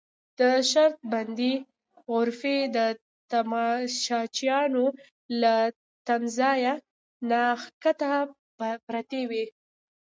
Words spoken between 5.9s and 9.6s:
تمځای نه کښته پرتې وې.